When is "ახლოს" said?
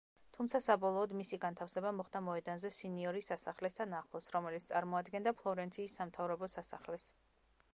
3.99-4.31